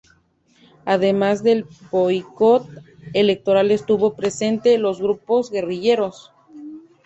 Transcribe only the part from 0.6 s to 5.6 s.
Además del boicot electoral estuvo presente los grupos